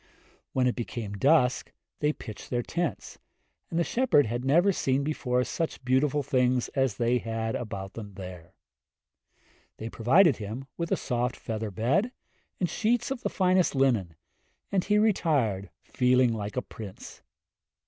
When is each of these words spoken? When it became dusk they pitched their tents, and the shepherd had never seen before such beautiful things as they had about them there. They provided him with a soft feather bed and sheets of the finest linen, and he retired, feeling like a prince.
When 0.53 0.65
it 0.65 0.73
became 0.75 1.13
dusk 1.13 1.71
they 1.99 2.11
pitched 2.11 2.49
their 2.49 2.63
tents, 2.63 3.19
and 3.69 3.77
the 3.77 3.83
shepherd 3.83 4.25
had 4.25 4.43
never 4.43 4.71
seen 4.71 5.03
before 5.03 5.43
such 5.43 5.85
beautiful 5.85 6.23
things 6.23 6.69
as 6.69 6.97
they 6.97 7.19
had 7.19 7.55
about 7.55 7.93
them 7.93 8.15
there. 8.15 8.55
They 9.77 9.89
provided 9.91 10.37
him 10.37 10.65
with 10.75 10.91
a 10.91 10.97
soft 10.97 11.35
feather 11.35 11.69
bed 11.69 12.11
and 12.59 12.67
sheets 12.67 13.11
of 13.11 13.21
the 13.21 13.29
finest 13.29 13.75
linen, 13.75 14.15
and 14.71 14.83
he 14.83 14.97
retired, 14.97 15.69
feeling 15.83 16.33
like 16.33 16.57
a 16.57 16.63
prince. 16.63 17.21